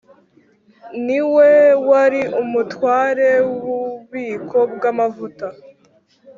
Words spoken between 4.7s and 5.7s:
bw amavuta